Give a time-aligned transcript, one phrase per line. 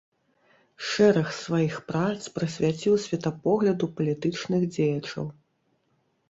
[0.91, 5.25] Шэраг сваіх прац прысвяціў светапогляду палітычных дзеячаў.